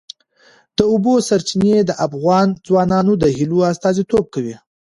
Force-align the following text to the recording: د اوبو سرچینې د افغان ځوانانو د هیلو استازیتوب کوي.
د 0.77 0.79
اوبو 0.91 1.13
سرچینې 1.27 1.77
د 1.85 1.91
افغان 2.07 2.47
ځوانانو 2.67 3.13
د 3.21 3.23
هیلو 3.37 3.59
استازیتوب 3.71 4.25
کوي. 4.33 4.55